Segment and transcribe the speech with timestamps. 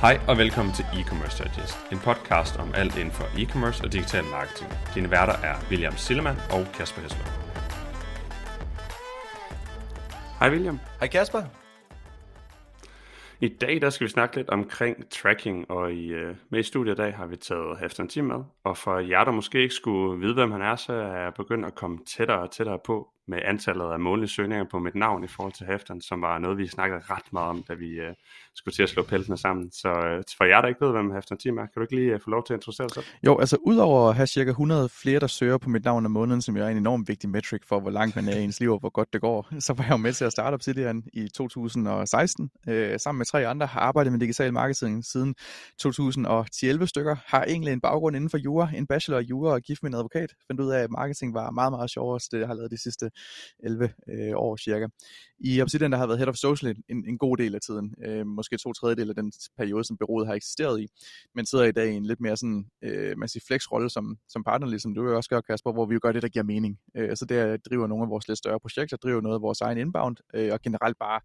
[0.00, 4.24] Hej og velkommen til E-Commerce Digest, en podcast om alt inden for e-commerce og digital
[4.24, 4.70] marketing.
[4.94, 7.24] Dine værter er William Sillemann og Kasper Hesler.
[10.38, 10.78] Hej William.
[11.00, 11.42] Hej Kasper.
[13.40, 16.94] I dag der skal vi snakke lidt omkring tracking, og i, uh, med i studiet
[16.94, 18.44] i dag har vi taget Hæften Team med.
[18.64, 21.66] Og for jer, der måske ikke skulle vide, hvem han er, så er jeg begyndt
[21.66, 25.26] at komme tættere og tættere på med antallet af månedlige søgninger på mit navn i
[25.26, 28.14] forhold til hæfteren, som var noget, vi snakkede ret meget om, da vi øh,
[28.54, 29.72] skulle til at slå peltene sammen.
[29.72, 32.12] Så øh, for jer, der ikke ved, hvem hæfteren Team er, kan du ikke lige
[32.12, 33.02] øh, få lov til at introducere dig?
[33.26, 36.42] Jo, altså udover at have cirka 100 flere, der søger på mit navn om måneden,
[36.42, 38.72] som jo er en enormt vigtig metric for, hvor langt man er i ens liv
[38.72, 41.28] og hvor godt det går, så var jeg jo med til at starte Obsidian i
[41.28, 45.34] 2016, øh, sammen med tre andre, har arbejdet med digital marketing siden
[45.78, 49.82] 2011 stykker, har egentlig en baggrund inden for jura, en bachelor i jura og gift
[49.82, 52.46] med en advokat, fandt ud af, at marketing var meget, meget sjovere, så det jeg
[52.46, 53.10] har lavet de sidste
[53.64, 54.86] 11 øh, år cirka.
[55.40, 58.26] I Obsidian, der har været head of social en, en god del af tiden, øh,
[58.26, 60.88] måske to tredjedel af den periode, som bureauet har eksisteret i,
[61.34, 64.44] men sidder i dag i en lidt mere sådan, øh, man siger flex-rolle som, som
[64.44, 66.78] partner, ligesom du jo også gør, Kasper, hvor vi jo gør det, der giver mening.
[66.96, 69.78] Øh, så det driver nogle af vores lidt større projekter, driver noget af vores egen
[69.78, 71.20] inbound, øh, og generelt bare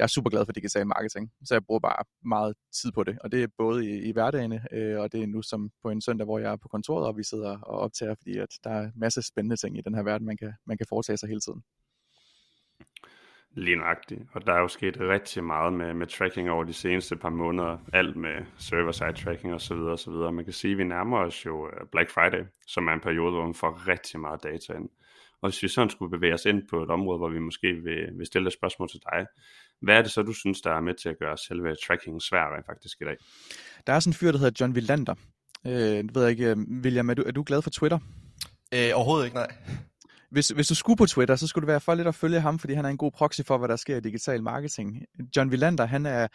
[0.00, 3.18] jeg er super glad for digital marketing, så jeg bruger bare meget tid på det,
[3.20, 6.00] og det er både i, i hverdagene, øh, og det er nu som på en
[6.00, 8.90] søndag, hvor jeg er på kontoret, og vi sidder og optager, fordi at der er
[8.96, 11.40] masser af spændende ting i den her verden, man kan, man kan foretage sig hele
[11.40, 11.62] tiden.
[13.52, 14.22] Lige nøjagtigt.
[14.32, 17.78] Og der er jo sket rigtig meget med, med tracking over de seneste par måneder.
[17.92, 19.76] Alt med server-side tracking osv.
[19.76, 20.12] osv.
[20.12, 23.32] Man kan sige, at vi nærmer os jo øh, Black Friday, som er en periode,
[23.32, 24.88] hvor man får rigtig meget data ind.
[25.42, 28.18] Og hvis vi sådan skulle bevæge os ind på et område, hvor vi måske vil,
[28.18, 29.26] vil stille et spørgsmål til dig,
[29.82, 32.62] hvad er det så, du synes, der er med til at gøre selve tracking sværere
[32.66, 33.16] faktisk i dag?
[33.86, 35.14] Der er sådan en fyr, der hedder John Villander.
[35.66, 37.98] Øh, ved jeg ikke, øh, William, er du, er du glad for Twitter?
[38.74, 39.52] Øh, overhovedet ikke, nej.
[40.30, 42.58] Hvis, hvis du skulle på Twitter, så skulle det være for lidt at følge ham,
[42.58, 45.04] fordi han er en god proxy for, hvad der sker i digital marketing.
[45.36, 46.28] John Villander, han er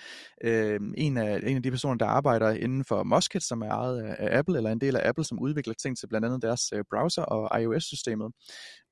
[0.44, 4.02] øh, en, af, en af de personer, der arbejder inden for Musket, som er ejet
[4.02, 6.84] af Apple, eller en del af Apple, som udvikler ting til blandt andet deres øh,
[6.92, 8.32] browser og iOS-systemet.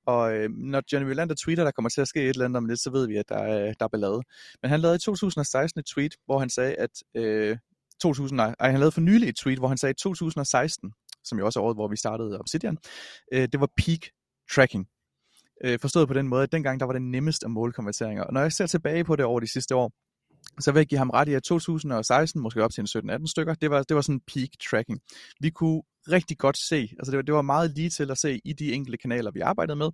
[0.05, 2.65] Og øh, når Johnny Villander tweeter, der kommer til at ske et eller andet om
[2.65, 4.21] lidt, så ved vi, at der er, der er ballade.
[4.61, 7.57] Men han lavede i 2016 et tweet, hvor han sagde, at øh,
[8.01, 10.91] 2000, nej, han lavede for nylig et tweet, hvor han sagde, at 2016,
[11.23, 12.77] som jo også er året, hvor vi startede Obsidian,
[13.33, 13.99] øh, det var peak
[14.55, 14.87] tracking.
[15.65, 18.23] Øh, forstået på den måde, at dengang der var det nemmest at måle konverteringer.
[18.23, 19.91] Og når jeg ser tilbage på det over de sidste år,
[20.59, 23.53] så vil jeg give ham ret i, at 2016, måske op til en 17-18 stykker,
[23.53, 24.99] det var, det var sådan peak tracking.
[25.39, 25.81] Vi kunne
[26.11, 28.73] rigtig godt se, altså det var, det var meget lige til at se i de
[28.73, 29.89] enkelte kanaler, vi arbejdede med,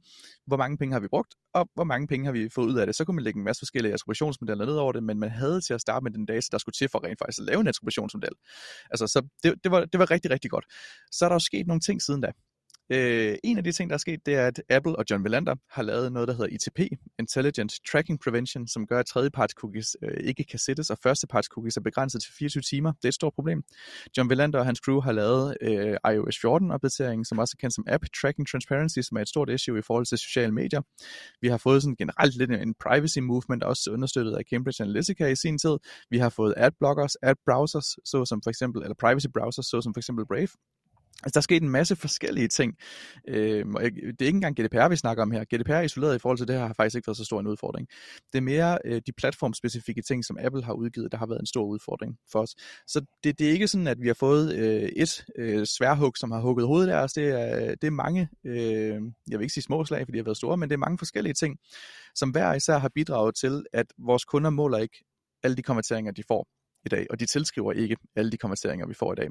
[0.47, 2.85] hvor mange penge har vi brugt, og hvor mange penge har vi fået ud af
[2.85, 2.95] det.
[2.95, 5.73] Så kunne man lægge en masse forskellige attributionsmodeller ned over det, men man havde til
[5.73, 8.33] at starte med den data, der skulle til for rent faktisk at lave en attributionsmodel.
[8.91, 10.65] Altså, så det, det, var, det var rigtig, rigtig godt.
[11.11, 12.31] Så er der jo sket nogle ting siden da.
[12.91, 15.55] Øh, en af de ting, der er sket, det er, at Apple og John Velander
[15.69, 16.79] har lavet noget, der hedder ITP,
[17.19, 21.77] Intelligent Tracking Prevention, som gør, at tredjeparts cookies øh, ikke kan sættes, og førsteparts cookies
[21.77, 22.91] er begrænset til 24 timer.
[22.91, 23.63] Det er et stort problem.
[24.17, 27.85] John Velander og hans crew har lavet øh, iOS 14-opdateringen, som også er kendt som
[27.87, 30.81] App Tracking Transparency, som er et stort issue i forhold til sociale medier.
[31.41, 35.35] Vi har fået sådan generelt lidt en privacy movement, også understøttet af Cambridge Analytica i
[35.35, 35.77] sin tid.
[36.09, 40.49] Vi har fået ad-blockers, ad-browsers, såsom for eksempel, eller privacy browsers, såsom for eksempel Brave,
[41.23, 42.75] Altså, der er sket en masse forskellige ting.
[43.27, 45.43] Øhm, og det er ikke engang GDPR, vi snakker om her.
[45.43, 47.87] GDPR isoleret i forhold til det her har faktisk ikke været så stor en udfordring.
[48.33, 51.45] Det er mere øh, de platformspecifikke ting, som Apple har udgivet, der har været en
[51.45, 52.55] stor udfordring for os.
[52.87, 56.31] Så det, det er ikke sådan, at vi har fået øh, et øh, sværhug, som
[56.31, 57.13] har hugget hovedet af os.
[57.13, 60.23] Det er, det er mange, øh, jeg vil ikke sige små slag, fordi de har
[60.23, 61.57] været store, men det er mange forskellige ting,
[62.15, 65.03] som hver især har bidraget til, at vores kunder måler ikke
[65.43, 66.47] alle de konverteringer, de får
[66.85, 69.29] i dag, og de tilskriver ikke alle de konverteringer, vi får i dag.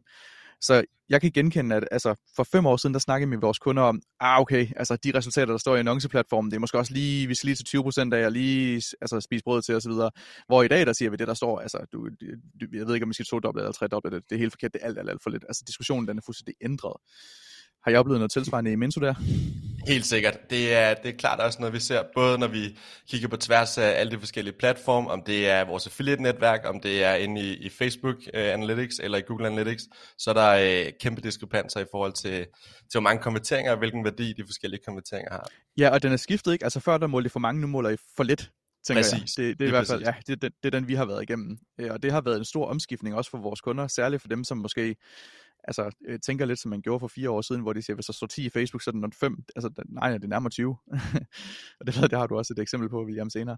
[0.61, 3.59] Så jeg kan genkende, at altså, for fem år siden, der snakkede vi med vores
[3.59, 6.93] kunder om, ah okay, altså de resultater, der står i annonceplatformen, det er måske også
[6.93, 9.93] lige, vi skal lige til 20% af og lige altså, spise brød til osv.
[10.47, 12.09] Hvor i dag, der siger vi det, der står, altså, du,
[12.61, 14.41] du, jeg ved ikke, om vi skal to doble eller tre doble, det, det er
[14.41, 15.45] helt forkert, det er alt, alt, alt for lidt.
[15.49, 16.97] Altså diskussionen, den er fuldstændig ændret.
[17.89, 19.15] Har I oplevet noget tilsvarende i Minto der?
[19.87, 20.51] Helt sikkert.
[20.51, 22.79] Det er, det er klart også noget, vi ser, både når vi
[23.11, 27.05] kigger på tværs af alle de forskellige platforme, om det er vores affiliate-netværk, om det
[27.05, 29.85] er inde i, i Facebook uh, Analytics eller i Google Analytics,
[30.19, 34.05] så er der uh, kæmpe diskrepanser i forhold til, til hvor mange konverteringer og hvilken
[34.05, 35.49] værdi de forskellige konverteringer har.
[35.79, 36.65] Ja, og den er skiftet, ikke?
[36.65, 38.51] Altså før der målte I for mange, nu måler I for lidt
[38.87, 39.39] tænker præcis.
[39.39, 39.47] jeg.
[39.47, 41.23] Det, det er i hvert fald, ja, det, det, det er den, vi har været
[41.23, 41.59] igennem.
[41.91, 44.59] Og det har været en stor omskiftning også for vores kunder, særligt for dem, som
[44.59, 44.97] måske
[45.69, 48.07] altså, øh, tænker lidt, som man gjorde for fire år siden, hvor de siger, hvis
[48.07, 49.37] der står 10 i Facebook, så er det nok 5.
[49.57, 50.77] Altså, nej, det er nærmere 20.
[51.81, 53.57] og det, det har du også et eksempel på, William, senere.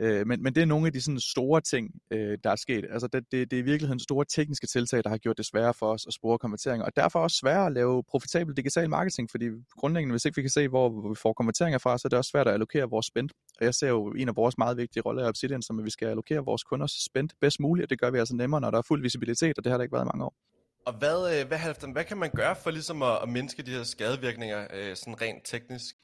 [0.00, 2.86] Øh, men, men det er nogle af de sådan store ting, øh, der er sket.
[2.90, 5.74] Altså, det, det, det er i virkeligheden store tekniske tiltag, der har gjort det sværere
[5.74, 9.44] for os at spore konverteringer, og derfor også sværere at lave profitabel digital marketing, fordi
[9.70, 12.18] grundlæggende, hvis ikke vi kan se, hvor, hvor vi får konverteringer fra, så er det
[12.18, 13.30] også svært at allokere vores spend.
[13.58, 15.90] Og jeg ser jo en af vores meget vigtige roller i Obsidian, som at vi
[15.90, 18.78] skal allokere vores kunders spend bedst muligt, og det gør vi altså nemmere, når der
[18.78, 20.47] er fuld visibilitet, og det har der ikke været i mange år.
[20.88, 23.82] Og hvad, øh, hvad, hvad kan man gøre for ligesom at, at mindske de her
[23.82, 25.96] skadevirkninger, øh, sådan rent teknisk?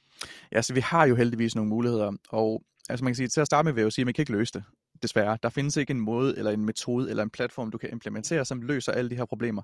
[0.53, 3.47] Ja, så vi har jo heldigvis nogle muligheder, og altså man kan sige, til at
[3.47, 4.65] starte med vil jeg jo sige, at man kan ikke løse det,
[5.03, 5.39] desværre.
[5.43, 8.63] Der findes ikke en måde, eller en metode, eller en platform, du kan implementere, som
[8.63, 9.63] løser alle de her problemer.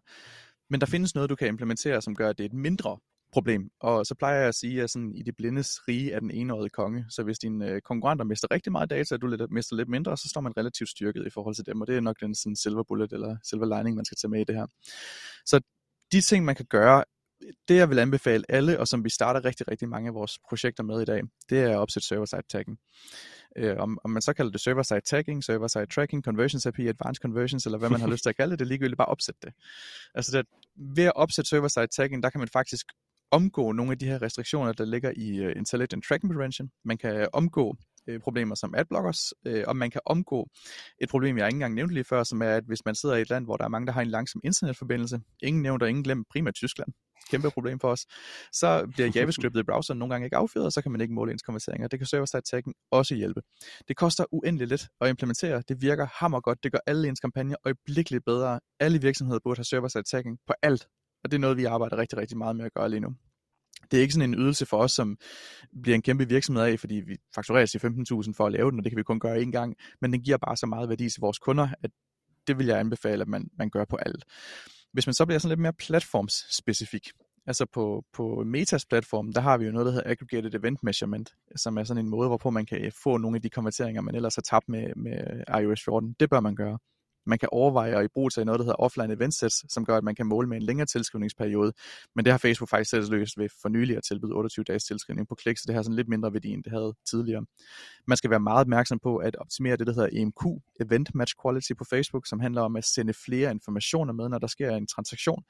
[0.70, 2.98] Men der findes noget, du kan implementere, som gør, at det er et mindre
[3.32, 3.70] problem.
[3.80, 6.70] Og så plejer jeg at sige, at sådan, i det blindes rige er den enårige
[6.70, 7.04] konge.
[7.08, 10.16] Så hvis dine øh, konkurrenter mister rigtig meget data, og du lidt, mister lidt mindre,
[10.16, 11.80] så står man relativt styrket i forhold til dem.
[11.80, 14.40] Og det er nok den sådan, silver bullet eller silver lining, man skal tage med
[14.40, 14.66] i det her.
[15.46, 15.60] Så
[16.12, 17.04] de ting, man kan gøre,
[17.68, 20.82] det jeg vil anbefale alle, og som vi starter rigtig, rigtig mange af vores projekter
[20.82, 22.78] med i dag, det er at opsætte server-side tagging.
[23.56, 27.66] Øh, om, om man så kalder det server-side tagging, server-side tracking, conversions API, advanced conversions,
[27.66, 29.52] eller hvad man har lyst til at kalde det, det er ligegyldigt bare opsætte det.
[30.14, 30.46] Altså det,
[30.96, 32.86] ved at opsætte server-side tagging, der kan man faktisk
[33.30, 36.70] omgå nogle af de her restriktioner, der ligger i uh, Intelligent Tracking Prevention.
[36.84, 37.76] Man kan omgå
[38.10, 40.48] uh, problemer som adblockers, uh, og man kan omgå
[41.00, 43.20] et problem, jeg ikke engang nævnte lige før, som er, at hvis man sidder i
[43.20, 46.04] et land, hvor der er mange, der har en langsom internetforbindelse, ingen nævnt og ingen
[46.04, 46.92] glemt, primært Tyskland,
[47.30, 48.06] kæmpe problem for os,
[48.52, 51.32] så bliver JavaScriptet i browseren nogle gange ikke affyret, og så kan man ikke måle
[51.32, 51.88] ens konverteringer.
[51.88, 53.40] Det kan server-side tagging også hjælpe.
[53.88, 55.62] Det koster uendeligt lidt at implementere.
[55.68, 56.58] Det virker hammer godt.
[56.64, 58.60] Det gør alle ens kampagner øjeblikkeligt bedre.
[58.80, 60.86] Alle virksomheder burde have server-side tagging på alt,
[61.24, 63.08] og det er noget, vi arbejder rigtig, rigtig meget med at gøre lige nu.
[63.90, 65.16] Det er ikke sådan en ydelse for os, som
[65.82, 68.84] bliver en kæmpe virksomhed af, fordi vi fakturerer til 15.000 for at lave den, og
[68.84, 71.20] det kan vi kun gøre én gang, men den giver bare så meget værdi til
[71.20, 71.90] vores kunder, at
[72.46, 74.24] det vil jeg anbefale, at man, man gør på alt.
[74.92, 77.08] Hvis man så bliver sådan lidt mere platformsspecifik,
[77.46, 81.34] altså på, på Metas platform, der har vi jo noget, der hedder Aggregated Event Measurement,
[81.56, 84.34] som er sådan en måde, hvorpå man kan få nogle af de konverteringer, man ellers
[84.34, 86.16] har tabt med, med iOS 14.
[86.20, 86.78] Det bør man gøre
[87.26, 89.96] man kan overveje at i brug til noget, der hedder offline event sets, som gør,
[89.96, 91.72] at man kan måle med en længere tilskrivningsperiode.
[92.14, 95.28] Men det har Facebook faktisk selv løst ved for nylig at tilbyde 28 dages tilskrivning
[95.28, 97.44] på klik, så det har sådan lidt mindre værdi, end det havde tidligere.
[98.06, 100.42] Man skal være meget opmærksom på at optimere det, der hedder EMQ,
[100.80, 104.46] Event Match Quality på Facebook, som handler om at sende flere informationer med, når der
[104.46, 105.44] sker en transaktion.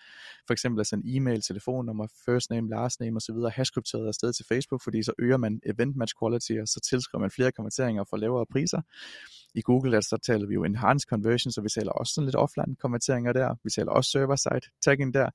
[0.46, 3.34] For eksempel at sende e-mail, telefonnummer, first name, last name osv.
[3.52, 7.30] hashkrypteret afsted til Facebook, fordi så øger man Event Match Quality, og så tilskriver man
[7.30, 8.80] flere kommenteringer for lavere priser.
[9.54, 12.36] I Google der, så taler vi jo enhanced conversion, så vi taler også sådan lidt
[12.36, 13.54] offline konverteringer der.
[13.64, 15.30] Vi taler også server-side tagging der.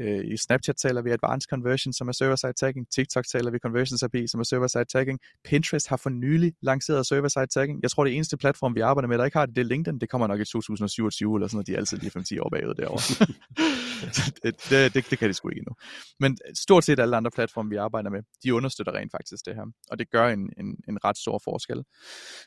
[0.00, 2.86] Øh, I Snapchat taler vi Advanced Conversion, som er server-side tagging.
[2.90, 5.18] TikTok taler vi Conversions API, som er server-side tagging.
[5.44, 7.82] Pinterest har for nylig lanceret server-side tagging.
[7.82, 9.98] Jeg tror, det eneste platform, vi arbejder med, der ikke har det, det er LinkedIn.
[10.00, 11.66] Det kommer nok i 2027 eller sådan noget.
[11.66, 13.26] De er altid lige 5-10 år bagud derovre.
[14.42, 15.74] det, det, det, det, kan de sgu ikke endnu.
[16.20, 19.66] Men stort set alle andre platforme, vi arbejder med, de understøtter rent faktisk det her.
[19.90, 21.84] Og det gør en, en, en ret stor forskel.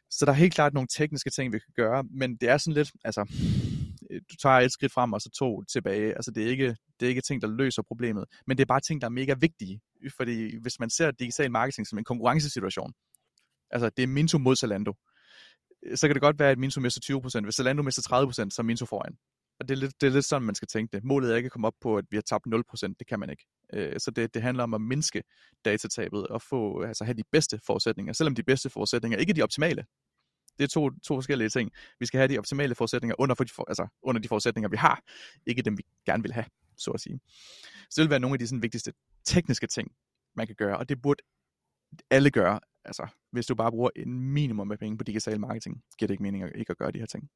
[0.10, 2.74] Så der er helt klart nogle tekniske ting, vi kan gøre, men det er sådan
[2.74, 3.26] lidt, altså,
[4.10, 6.14] Øh, du tager et skridt frem, og så to tilbage.
[6.14, 8.80] Altså, det er ikke, det er ikke ting, der løser problemet, men det er bare
[8.80, 9.82] ting, der er mega vigtige.
[10.18, 12.94] Fordi hvis man ser digital marketing som en konkurrencesituation,
[13.72, 14.94] altså det er Minto mod Zalando,
[15.86, 17.44] øh, så kan det godt være, at Minto mister 20%.
[17.44, 19.18] Hvis Zalando mister 30%, så er Minto foran.
[19.60, 21.04] Og det er, lidt, det er lidt sådan, man skal tænke det.
[21.04, 22.94] Målet er ikke at komme op på, at vi har tabt 0%.
[23.00, 23.46] Det kan man ikke.
[23.74, 25.24] Øh, så det, det handler om at mindske
[25.66, 28.14] datatabet og få, altså have de bedste forudsætninger.
[28.14, 29.86] Selvom de bedste forudsætninger ikke er de optimale.
[30.60, 31.72] Det er to, to forskellige ting.
[32.00, 34.78] Vi skal have de optimale forudsætninger under, for de, for, altså under de forudsætninger, vi
[34.78, 35.02] har.
[35.46, 36.46] Ikke dem, vi gerne vil have,
[36.78, 37.20] så at sige.
[37.90, 38.94] Så det vil være nogle af de sådan, vigtigste
[39.26, 39.92] tekniske ting,
[40.36, 40.78] man kan gøre.
[40.78, 41.24] Og det burde
[42.10, 42.60] alle gøre.
[42.86, 46.24] Altså, hvis du bare bruger en minimum af penge på digital marketing, giver det ikke
[46.24, 47.30] mening at ikke at gøre de her ting.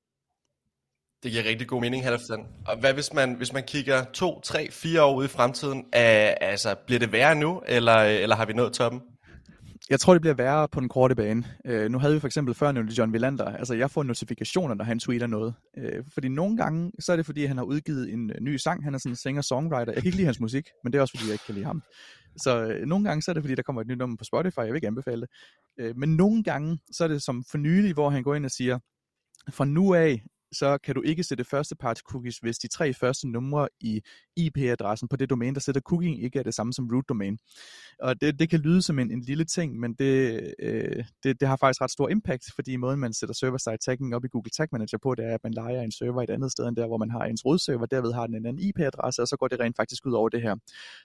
[1.24, 2.48] Det giver rigtig god mening, Halvdan.
[2.68, 5.86] Og hvad hvis man, hvis man kigger to, tre, fire år ud i fremtiden?
[5.94, 9.02] Er, altså, bliver det værre nu, eller, eller har vi nået toppen?
[9.90, 11.44] Jeg tror, det bliver værre på den korte bane.
[11.66, 13.46] Øh, nu havde vi for eksempel før nævnt John Villander.
[13.46, 15.54] Altså, jeg får notifikationer, når han tweeter noget.
[15.78, 18.84] Øh, fordi nogle gange, så er det fordi, han har udgivet en øh, ny sang.
[18.84, 19.94] Han er sådan en singer-songwriter.
[19.94, 21.66] Jeg kan ikke lide hans musik, men det er også fordi, jeg ikke kan lide
[21.66, 21.84] ham.
[22.38, 24.60] Så øh, nogle gange, så er det fordi, der kommer et nyt nummer på Spotify.
[24.60, 25.30] Jeg vil ikke anbefale det.
[25.80, 28.52] Øh, men nogle gange, så er det som for nylig, hvor han går ind og
[28.52, 28.80] siger,
[29.50, 30.24] fra nu af,
[30.54, 34.02] så kan du ikke sætte første parts cookies, hvis de tre første numre i
[34.36, 37.38] IP-adressen på det domæne, der sætter cookien, ikke er det samme som root domain.
[38.00, 41.48] Og det, det kan lyde som en, en lille ting, men det, øh, det, det
[41.48, 44.68] har faktisk ret stor impact, fordi måden man sætter server-side tagging op i Google Tag
[44.72, 46.98] Manager på, det er, at man leger en server et andet sted end der, hvor
[46.98, 49.76] man har ens rodserver, derved har den en anden IP-adresse, og så går det rent
[49.76, 50.56] faktisk ud over det her.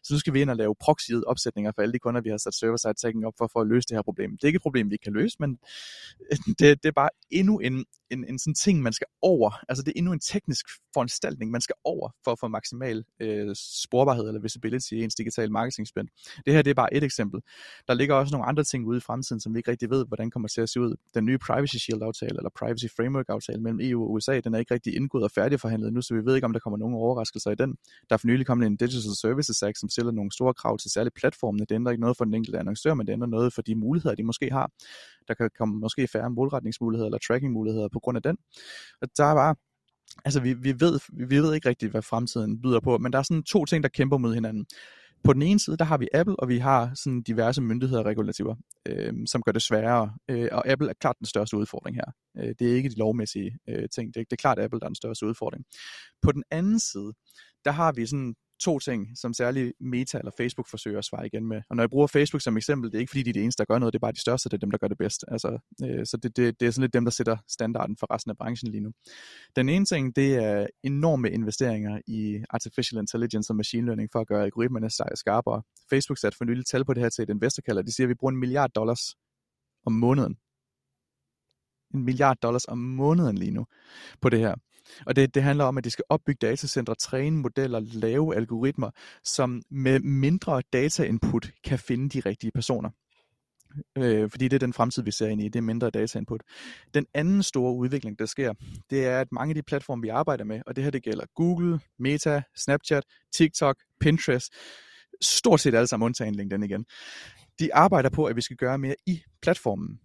[0.02, 2.36] Så nu skal vi ind og lave proxyet opsætninger for alle de kunder, vi har
[2.36, 4.30] sat server-side tagging op for, for at løse det her problem.
[4.30, 5.58] Det er ikke et problem, vi kan løse, men
[6.58, 9.50] det, det er bare endnu en en, en sådan ting, man skal over.
[9.68, 13.54] Altså det er endnu en teknisk foranstaltning, man skal over for at få maksimal øh,
[13.56, 16.08] sporbarhed eller visibility i ens digital marketing-spend.
[16.46, 17.40] Det her det er bare et eksempel.
[17.88, 20.30] Der ligger også nogle andre ting ude i fremtiden, som vi ikke rigtig ved, hvordan
[20.30, 20.96] kommer til at se ud.
[21.14, 24.96] Den nye Privacy Shield-aftale eller Privacy Framework-aftale mellem EU og USA, den er ikke rigtig
[24.96, 27.76] indgået og færdigforhandlet nu, så vi ved ikke, om der kommer nogen overraskelser i den.
[28.08, 30.90] Der er for nylig kommet en Digital Services Act, som stiller nogle store krav til
[30.90, 31.66] særligt platformene.
[31.68, 34.14] Det ændrer ikke noget for den enkelte annoncør, men det ændrer noget for de muligheder,
[34.14, 34.70] de måske har.
[35.28, 38.36] Der kan komme måske færre målretningsmuligheder eller trackingmuligheder på grund af den.
[39.02, 39.54] Og der er bare
[40.24, 43.22] altså vi, vi, ved, vi ved ikke rigtigt, hvad fremtiden byder på, men der er
[43.22, 44.66] sådan to ting, der kæmper mod hinanden.
[45.24, 48.06] På den ene side, der har vi Apple, og vi har sådan diverse myndigheder og
[48.06, 48.54] regulativer,
[48.86, 50.12] øh, som gør det sværere.
[50.28, 52.12] Øh, og Apple er klart den største udfordring her.
[52.38, 54.14] Øh, det er ikke de lovmæssige øh, ting.
[54.14, 55.64] Det, det er klart Apple, der er den største udfordring.
[56.22, 57.12] På den anden side,
[57.64, 61.46] der har vi sådan to ting, som særligt Meta eller Facebook forsøger at svare igen
[61.46, 61.62] med.
[61.70, 63.60] Og når jeg bruger Facebook som eksempel, det er ikke fordi, de er de eneste,
[63.60, 65.24] der gør noget, det er bare de største, det er dem, der gør det bedst.
[65.28, 68.30] Altså, øh, så det, det, det er sådan lidt dem, der sætter standarden for resten
[68.30, 68.90] af branchen lige nu.
[69.56, 74.26] Den ene ting, det er enorme investeringer i artificial intelligence og machine learning for at
[74.26, 75.62] gøre algoritmerne skarpere.
[75.90, 77.82] Facebook satte for nylig tal på det her til et investorkalder.
[77.82, 79.14] De siger, at vi bruger en milliard dollars
[79.86, 80.36] om måneden.
[81.94, 83.66] En milliard dollars om måneden lige nu
[84.20, 84.54] på det her.
[85.06, 88.90] Og det, det handler om, at de skal opbygge datacentre, træne modeller, lave algoritmer,
[89.24, 92.90] som med mindre datainput kan finde de rigtige personer.
[93.98, 96.42] Øh, fordi det er den fremtid, vi ser ind i, det er mindre datainput.
[96.94, 98.52] Den anden store udvikling, der sker,
[98.90, 101.24] det er, at mange af de platforme, vi arbejder med, og det her det gælder
[101.34, 103.04] Google, Meta, Snapchat,
[103.34, 104.52] TikTok, Pinterest,
[105.22, 106.84] stort set alle sammen undtagen LinkedIn igen,
[107.58, 110.00] de arbejder på, at vi skal gøre mere i platformen.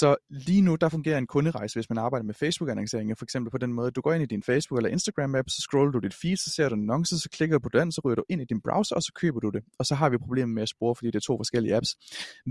[0.00, 3.58] Så lige nu, der fungerer en kunderejse, hvis man arbejder med Facebook-annoncering, for eksempel på
[3.58, 6.36] den måde, du går ind i din Facebook eller Instagram-app, så scroller du dit feed,
[6.36, 8.44] så ser du en annonce, så klikker du på den, så ryger du ind i
[8.44, 9.62] din browser, og så køber du det.
[9.78, 11.90] Og så har vi problemer med at spore, fordi det er to forskellige apps.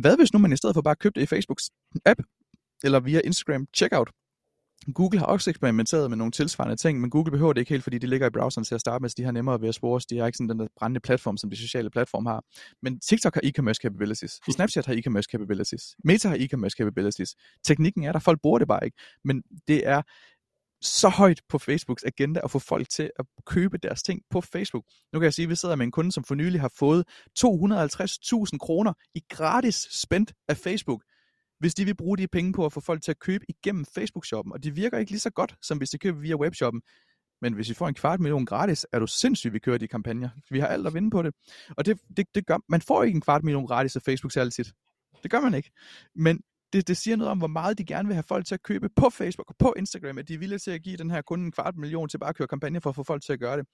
[0.01, 1.69] Hvad hvis nu man i stedet for bare købte det i Facebooks
[2.05, 2.19] app,
[2.83, 4.09] eller via Instagram checkout,
[4.91, 7.97] Google har også eksperimenteret med nogle tilsvarende ting, men Google behøver det ikke helt, fordi
[7.97, 10.01] de ligger i browseren til at starte med, så de har nemmere ved at spore
[10.09, 12.43] De har ikke sådan den der brændende platform, som de sociale platforme har.
[12.81, 14.31] Men TikTok har e-commerce capabilities.
[14.51, 15.95] Snapchat har e-commerce capabilities.
[16.03, 17.35] Meta har e-commerce capabilities.
[17.63, 18.97] Teknikken er der, folk bruger det bare ikke.
[19.23, 20.01] Men det er
[20.81, 24.83] så højt på Facebooks agenda at få folk til at købe deres ting på Facebook.
[25.13, 27.03] Nu kan jeg sige, at vi sidder med en kunde, som for nylig har fået
[27.39, 31.03] 250.000 kroner i gratis spændt af Facebook
[31.59, 34.53] hvis de vil bruge de penge på at få folk til at købe igennem Facebook-shoppen.
[34.53, 36.81] Og de virker ikke lige så godt, som hvis de køber via webshoppen.
[37.41, 40.29] Men hvis vi får en kvart million gratis, er du sindssygt, vi kører de kampagner.
[40.49, 41.33] Vi har alt at vinde på det.
[41.77, 44.55] Og det, det, det gør, man får ikke en kvart million gratis af Facebook særligt
[44.55, 44.73] tit.
[45.23, 45.71] Det gør man ikke.
[46.15, 46.41] Men
[46.73, 48.89] det, det siger noget om, hvor meget de gerne vil have folk til at købe
[48.95, 51.39] på Facebook og på Instagram, at de er villige til at give den her kun
[51.39, 53.57] en kvart million til bare at køre kampagne for at få folk til at gøre
[53.57, 53.65] det.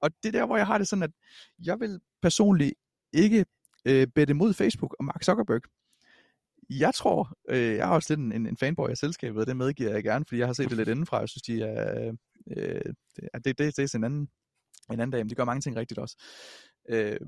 [0.00, 1.10] Og det er der, hvor jeg har det sådan, at
[1.58, 2.74] jeg vil personligt
[3.12, 3.44] ikke
[3.84, 5.60] øh, bede mod Facebook og Mark Zuckerberg
[6.70, 9.56] jeg tror, øh, jeg har også lidt en, en, en fanboy af selskabet, og det
[9.56, 11.18] medgiver jeg gerne, fordi jeg har set det lidt indenfra.
[11.18, 12.12] Jeg synes, de er,
[12.56, 12.82] øh,
[13.34, 14.28] det, det, det, det er en anden,
[14.92, 16.16] en anden dag, men de gør mange ting rigtigt også.
[16.88, 17.20] Øh,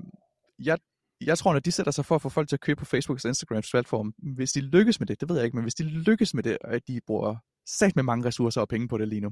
[0.59, 0.77] jeg,
[1.21, 3.25] jeg tror, når de sætter sig for at få folk til at købe på Facebooks
[3.25, 5.83] og Instagrams platform, hvis de lykkes med det, det ved jeg ikke, men hvis de
[5.83, 7.35] lykkes med det, og at de bruger
[7.67, 9.29] sat med mange ressourcer og penge på det lige nu,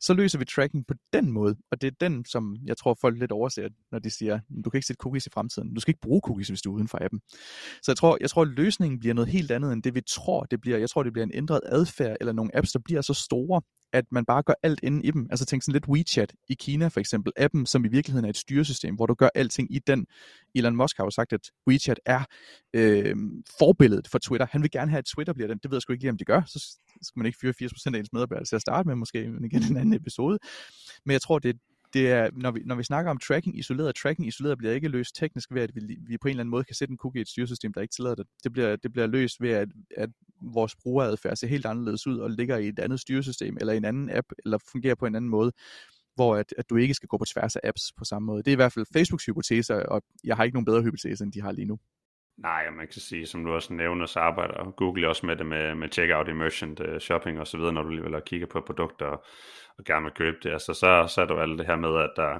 [0.00, 3.18] så løser vi tracking på den måde, og det er den, som jeg tror folk
[3.18, 5.74] lidt overser, når de siger, du kan ikke sætte cookies i fremtiden.
[5.74, 7.20] Du skal ikke bruge cookies, hvis du er uden for appen.
[7.82, 10.60] Så jeg tror, jeg tror, løsningen bliver noget helt andet, end det vi tror, det
[10.60, 10.78] bliver.
[10.78, 13.62] Jeg tror, det bliver en ændret adfærd, eller nogle apps, der bliver så store,
[13.94, 15.26] at man bare gør alt inde i dem.
[15.30, 18.36] Altså tænk sådan lidt WeChat i Kina for eksempel, appen, som i virkeligheden er et
[18.36, 20.06] styresystem, hvor du gør alting i den.
[20.54, 22.24] Elon Musk har jo sagt, at WeChat er
[22.74, 23.16] øh,
[23.58, 24.46] forbilledet for Twitter.
[24.50, 25.58] Han vil gerne have, at Twitter bliver den.
[25.62, 26.42] Det ved jeg sgu ikke lige, om de gør.
[26.46, 29.44] Så skal man ikke fyre 80% af ens medarbejdere til at starte med, måske men
[29.44, 30.38] igen en anden episode.
[31.04, 31.56] Men jeg tror, det,
[31.94, 35.16] det er, når vi, når vi snakker om tracking isoleret, tracking isoleret bliver ikke løst
[35.16, 37.22] teknisk ved, at vi, vi på en eller anden måde kan sætte en cookie i
[37.22, 38.26] et styresystem, der ikke tillader det.
[38.44, 40.10] Det bliver, det bliver løst ved, at, at
[40.40, 43.84] vores brugeradfærd ser helt anderledes ud og ligger i et andet styresystem, eller i en
[43.84, 45.52] anden app, eller fungerer på en anden måde
[46.14, 48.42] hvor at, at du ikke skal gå på tværs af apps på samme måde.
[48.42, 51.32] Det er i hvert fald Facebooks hypotese, og jeg har ikke nogen bedre hypotese, end
[51.32, 51.78] de har lige nu.
[52.38, 55.74] Nej, man kan sige, som du også nævner, så arbejder Google også med det med,
[55.74, 59.24] med checkout, immersion, uh, shopping og så videre, når du alligevel kigger på produkter og,
[59.78, 60.52] og gerne vil købe det.
[60.52, 62.38] Altså, så, så er der jo alt det her med, at der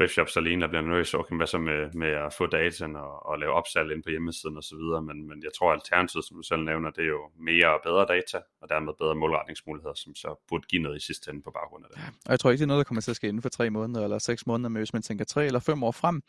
[0.00, 3.38] webshops alene der bliver nervøs, okay, hvad så med, med at få dataen og, og
[3.38, 6.42] lave opsalg ind på hjemmesiden og så videre, men, men jeg tror, alternativet, som du
[6.42, 10.44] selv nævner, det er jo mere og bedre data, og dermed bedre målretningsmuligheder, som så
[10.48, 11.98] burde give noget i sidste ende på baggrund af det.
[12.26, 13.70] Og jeg tror ikke, det er noget, der kommer til at ske inden for tre
[13.70, 16.22] måneder eller seks måneder, men hvis man tænker tre eller fem år frem,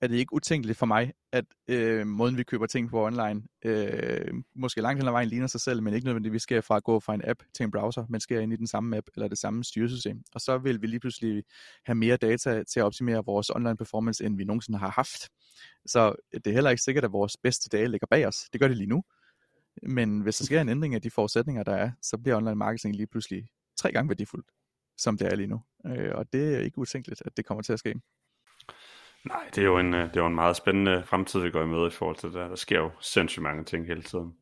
[0.00, 4.34] er det ikke utænkeligt for mig, at øh, måden vi køber ting på online, øh,
[4.54, 7.00] måske langt hen ad vejen ligner sig selv, men ikke nødvendigvis sker fra at gå
[7.00, 9.38] fra en app til en browser, men sker ind i den samme app eller det
[9.38, 10.22] samme styresystem.
[10.34, 11.44] Og så vil vi lige pludselig
[11.86, 15.28] have mere data til at optimere vores online performance, end vi nogensinde har haft.
[15.86, 18.48] Så det er heller ikke sikkert, at vores bedste dage ligger bag os.
[18.52, 19.02] Det gør det lige nu.
[19.82, 22.96] Men hvis der sker en ændring af de forudsætninger, der er, så bliver online marketing
[22.96, 24.46] lige pludselig tre gange værdifuldt,
[24.98, 25.62] som det er lige nu.
[25.86, 27.94] Øh, og det er ikke utænkeligt, at det kommer til at ske.
[29.28, 31.62] Nej, det er jo en, øh, det er jo en meget spændende fremtid, vi går
[31.62, 32.50] i møde i forhold til det.
[32.50, 34.32] Der sker jo sindssygt mange ting hele tiden.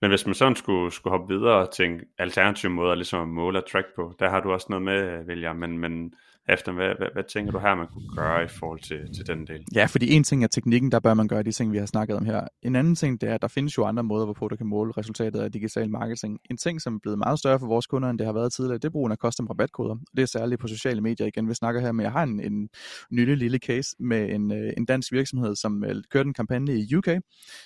[0.00, 3.58] Men hvis man sådan skulle, skulle hoppe videre til tænke alternativ måder ligesom at måle
[3.58, 6.14] og track på, der har du også noget med, øh, William, men, men
[6.48, 9.46] efter, hvad, hvad, hvad tænker du her, man kunne gøre i forhold til, til den
[9.46, 9.64] del?
[9.74, 12.16] Ja, fordi en ting er teknikken, der bør man gøre de ting, vi har snakket
[12.16, 12.48] om her.
[12.62, 14.92] En anden ting, det er, at der findes jo andre måder, hvorpå du kan måle
[14.92, 16.38] resultatet af digital marketing.
[16.50, 18.78] En ting, som er blevet meget større for vores kunder, end det har været tidligere,
[18.78, 19.96] det er brugen af custom rabatkoder.
[20.16, 22.68] Det er særligt på sociale medier igen, vi snakker her, men jeg har en, en
[23.10, 26.96] nylig lille case med en, øh, en dansk virksomhed, som øh, kørte en kampagne i
[26.96, 27.08] UK,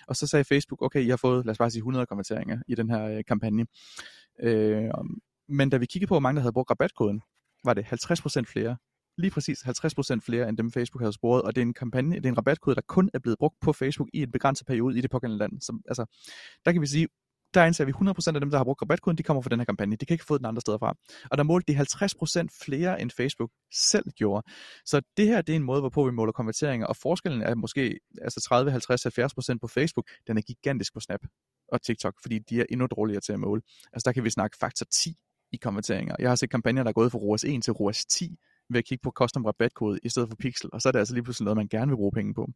[0.09, 2.75] og så sagde Facebook, okay, I har fået, lad os bare sige, 100 konverteringer i
[2.75, 3.67] den her øh, kampagne.
[4.43, 4.91] Øh,
[5.49, 7.21] men da vi kiggede på, hvor mange der havde brugt rabatkoden,
[7.65, 8.77] var det 50% flere,
[9.19, 12.27] lige præcis 50% flere, end dem Facebook havde sporet, og det er en kampagne, det
[12.27, 15.01] er en rabatkode, der kun er blevet brugt på Facebook i en begrænset periode i
[15.01, 15.61] det pågældende land.
[15.61, 16.05] Så, altså,
[16.65, 17.09] der kan vi sige,
[17.55, 19.65] der anser vi 100% af dem, der har brugt rabatkoden, de kommer fra den her
[19.65, 19.97] kampagne.
[19.97, 20.95] De kan ikke få den andre steder fra.
[21.31, 24.43] Og der målte de 50% flere, end Facebook selv gjorde.
[24.85, 27.99] Så det her, det er en måde, hvorpå vi måler konverteringer, og forskellen er måske
[28.23, 30.07] altså 30, 50, 70% på Facebook.
[30.27, 31.21] Den er gigantisk på Snap
[31.73, 33.63] og TikTok, fordi de er endnu dårligere til at måle.
[33.93, 35.15] Altså der kan vi snakke faktor 10
[35.53, 36.17] i konverteringer.
[36.19, 38.37] Jeg har set kampagner, der er gået fra ROAS 1 til ROAS 10
[38.71, 41.15] ved at kigge på custom rabatkode i stedet for pixel, og så er det altså
[41.15, 42.49] lige pludselig noget, man gerne vil bruge penge på.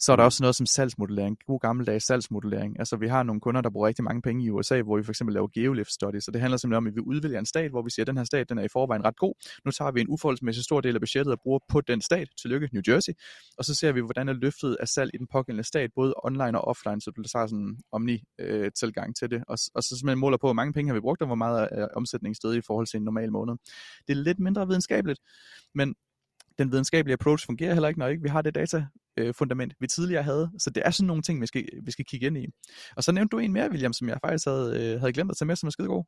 [0.00, 2.78] Så er der også noget som salgsmodellering, god gammeldags salgsmodellering.
[2.78, 5.12] Altså vi har nogle kunder, der bruger rigtig mange penge i USA, hvor vi for
[5.12, 7.82] eksempel laver geolift studies, så det handler simpelthen om, at vi udvælger en stat, hvor
[7.82, 9.34] vi siger, at den her stat den er i forvejen ret god.
[9.64, 12.68] Nu tager vi en uforholdsmæssig stor del af budgettet og bruger på den stat, tillykke
[12.72, 13.12] New Jersey,
[13.58, 16.60] og så ser vi, hvordan er løftet af salg i den pågældende stat, både online
[16.60, 20.18] og offline, så du tager sådan en omni-tilgang øh, til det, og, og så simpelthen
[20.18, 22.60] måler på, hvor mange penge har vi brugt, og hvor meget er omsætning stedet i
[22.66, 23.54] forhold til en normal måned.
[24.06, 25.20] Det er lidt mindre videnskabeligt,
[25.74, 25.94] men
[26.58, 29.86] den videnskabelige approach fungerer heller ikke, når ikke vi har det data øh, fundament, vi
[29.86, 30.50] tidligere havde.
[30.58, 32.46] Så det er sådan nogle ting, vi skal, vi skal kigge ind i.
[32.96, 35.36] Og så nævnte du en mere, William, som jeg faktisk havde, øh, havde glemt at
[35.36, 36.04] tage med, som er skidegod.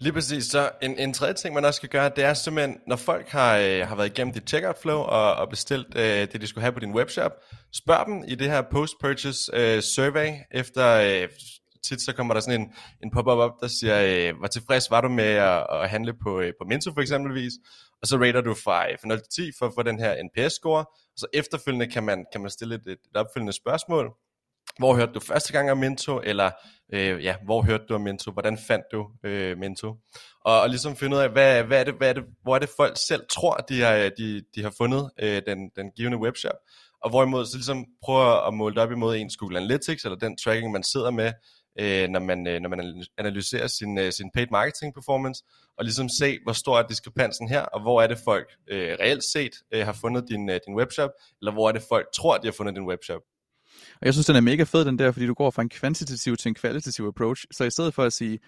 [0.00, 0.44] Lige præcis.
[0.44, 3.58] Så en, en tredje ting, man også skal gøre, det er simpelthen, når folk har,
[3.58, 6.72] øh, har været igennem dit checkout flow og, og bestilt øh, det, de skulle have
[6.72, 7.32] på din webshop,
[7.72, 11.28] spørg dem i det her post-purchase øh, survey efter øh,
[11.82, 12.72] tit så kommer der sådan en,
[13.02, 16.40] en pop-up op, der siger, øh, hvor tilfreds var du med at, at handle på,
[16.40, 17.52] øh, på Minto for eksempelvis,
[18.02, 20.22] og så rater du fra, øh, fra 0 til 10 for at få den her
[20.22, 24.12] NPS-score, og så efterfølgende kan man, kan man stille et, et opfølgende spørgsmål,
[24.78, 26.50] hvor hørte du første gang om Minto, eller
[26.92, 29.88] øh, ja, hvor hørte du om Minto, hvordan fandt du øh, Minto,
[30.44, 32.58] og, og ligesom finde ud af, hvad, hvad er det, hvad er det, hvor er
[32.58, 36.56] det folk selv tror, de har, de, de har fundet øh, den, den givende webshop,
[37.02, 40.36] og hvorimod så ligesom prøver at måle det op imod ens Google Analytics, eller den
[40.36, 41.32] tracking, man sidder med,
[41.80, 45.44] øh, når, man, øh, når man analyserer sin, øh, sin paid marketing performance,
[45.78, 49.24] og ligesom se, hvor stor er diskrepansen her, og hvor er det folk øh, reelt
[49.24, 52.46] set øh, har fundet din, øh, din webshop, eller hvor er det folk tror, de
[52.46, 53.20] har fundet din webshop.
[54.00, 56.36] Og jeg synes, den er mega fed, den der, fordi du går fra en kvantitativ
[56.36, 57.44] til en kvalitativ approach.
[57.50, 58.38] Så i stedet for at sige,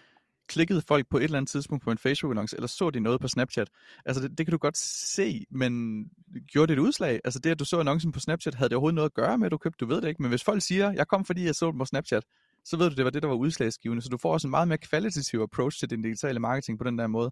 [0.49, 3.29] klikkede folk på et eller andet tidspunkt på en Facebook-annonce, eller så de noget på
[3.29, 3.69] Snapchat.
[4.07, 6.05] Altså det, det kan du godt se, men
[6.53, 7.21] gjorde det et udslag?
[7.25, 9.47] Altså det, at du så annoncen på Snapchat, havde det overhovedet noget at gøre med,
[9.47, 9.77] at du købte?
[9.81, 11.85] Du ved det ikke, men hvis folk siger, jeg kom fordi jeg så den på
[11.85, 12.25] Snapchat,
[12.65, 14.03] så ved du, det var det, der var udslagsgivende.
[14.03, 16.99] Så du får også en meget mere kvalitativ approach til din digitale marketing på den
[16.99, 17.31] der måde.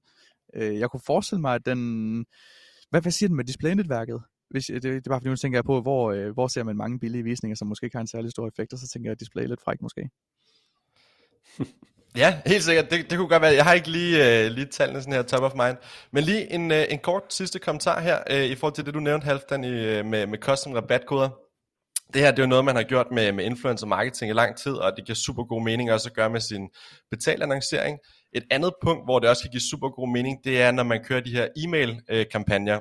[0.54, 2.26] Øh, jeg kunne forestille mig, at den...
[2.90, 4.22] Hvad, hvad siger den med displaynetværket?
[4.50, 6.62] Hvis, øh, det, det er bare fordi, nu tænker jeg på, hvor, øh, hvor ser
[6.62, 9.08] man mange billige visninger, som måske ikke har en særlig stor effekt, og så tænker
[9.08, 10.10] jeg, at display er lidt fræk måske.
[12.16, 12.90] Ja, helt sikkert.
[12.90, 13.54] Det, det kunne godt være.
[13.54, 15.76] Jeg har ikke lige, øh, lige tallene sådan her top of mind.
[16.10, 19.00] Men lige en, øh, en kort sidste kommentar her, øh, i forhold til det, du
[19.00, 21.28] nævnte, Halfdan, i, øh, med, med custom rabatkoder
[22.14, 24.56] det her det er jo noget, man har gjort med, med influencer marketing i lang
[24.56, 26.68] tid, og det giver super god mening også at gøre med sin
[27.10, 27.98] betalt annoncering.
[28.32, 31.04] Et andet punkt, hvor det også kan give super god mening, det er, når man
[31.04, 32.80] kører de her e-mail-kampagner.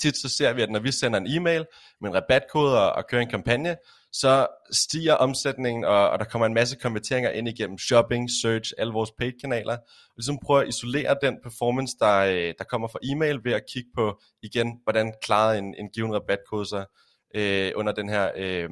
[0.00, 1.66] Tit så ser vi, at når vi sender en e-mail
[2.00, 3.76] med en rabatkode og, og kører en kampagne,
[4.12, 8.92] så stiger omsætningen, og, og der kommer en masse konverteringer ind igennem shopping, search, alle
[8.92, 9.76] vores paid-kanaler.
[9.76, 13.62] Og ligesom prøve at isolere den performance, der, øh, der kommer fra e-mail, ved at
[13.72, 16.84] kigge på, igen, hvordan klarede en, en given rabatkode sig
[17.34, 18.70] øh, under den her øh,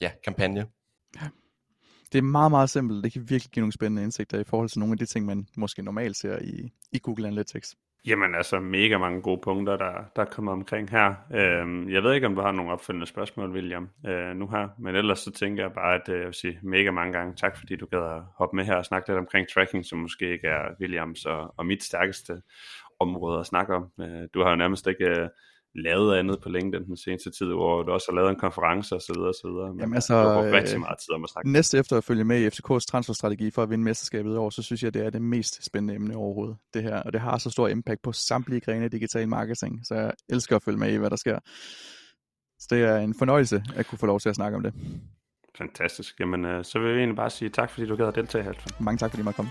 [0.00, 0.66] ja, kampagne.
[1.16, 1.28] Ja.
[2.12, 3.04] Det er meget, meget simpelt.
[3.04, 5.48] Det kan virkelig give nogle spændende indsigter i forhold til nogle af de ting, man
[5.56, 7.76] måske normalt ser i, i Google Analytics.
[8.06, 11.14] Jamen altså mega mange gode punkter, der, der er kommet omkring her.
[11.34, 14.96] Øhm, jeg ved ikke, om du har nogle opfølgende spørgsmål, William, øh, nu her, men
[14.96, 17.76] ellers så tænker jeg bare, at øh, jeg vil sige mega mange gange tak, fordi
[17.76, 20.62] du gad at hoppe med her og snakke lidt omkring tracking, som måske ikke er
[20.80, 22.42] Williams og, og mit stærkeste
[23.00, 23.90] område at snakke om.
[24.00, 25.04] Øh, du har jo nærmest ikke...
[25.04, 25.28] Øh,
[25.74, 29.00] lavet andet på LinkedIn den seneste tid, hvor du også har lavet en konference og
[29.00, 29.12] så
[29.44, 29.72] videre.
[29.72, 31.52] Men Jamen altså, du har rigtig meget tid om at snakke.
[31.52, 34.62] Næste efter at følge med i FCK's transferstrategi for at vinde mesterskabet i år, så
[34.62, 37.02] synes jeg, det er det mest spændende emne overhovedet, det her.
[37.02, 40.56] Og det har så stor impact på samtlige grene af digital marketing, så jeg elsker
[40.56, 41.38] at følge med i, hvad der sker.
[42.58, 44.74] Så det er en fornøjelse at kunne få lov til at snakke om det.
[45.58, 46.20] Fantastisk.
[46.20, 48.72] Jamen, øh, så vil jeg egentlig bare sige tak, fordi du gad at deltage, Halvdan.
[48.80, 49.50] Mange tak, fordi du måtte komme.